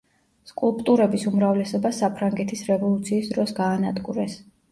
[0.51, 4.39] სკულპტურების უმრავლესობა საფრანგეთის რევოლუციის დროს გაანადგურეს.